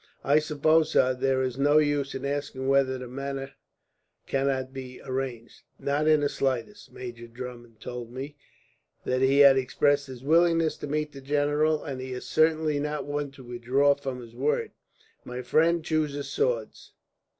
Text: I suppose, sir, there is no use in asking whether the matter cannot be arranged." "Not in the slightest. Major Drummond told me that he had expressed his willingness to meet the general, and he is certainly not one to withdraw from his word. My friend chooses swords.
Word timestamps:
I 0.23 0.39
suppose, 0.39 0.89
sir, 0.93 1.13
there 1.13 1.43
is 1.43 1.59
no 1.59 1.77
use 1.77 2.15
in 2.15 2.25
asking 2.25 2.67
whether 2.67 2.97
the 2.97 3.07
matter 3.07 3.51
cannot 4.25 4.73
be 4.73 4.99
arranged." 5.05 5.61
"Not 5.77 6.07
in 6.07 6.21
the 6.21 6.27
slightest. 6.27 6.91
Major 6.91 7.27
Drummond 7.27 7.79
told 7.79 8.11
me 8.11 8.35
that 9.05 9.21
he 9.21 9.37
had 9.41 9.57
expressed 9.59 10.07
his 10.07 10.23
willingness 10.23 10.75
to 10.77 10.87
meet 10.87 11.11
the 11.11 11.21
general, 11.21 11.83
and 11.83 12.01
he 12.01 12.13
is 12.13 12.25
certainly 12.25 12.79
not 12.79 13.05
one 13.05 13.29
to 13.33 13.43
withdraw 13.43 13.93
from 13.93 14.21
his 14.21 14.33
word. 14.33 14.71
My 15.23 15.43
friend 15.43 15.85
chooses 15.85 16.27
swords. 16.27 16.93